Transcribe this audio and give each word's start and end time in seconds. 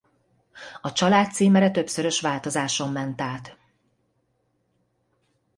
A 0.81 0.91
család 0.93 1.31
címere 1.31 1.71
többszörös 1.71 2.21
változáson 2.21 2.91
ment 2.91 3.21
át. 3.21 3.57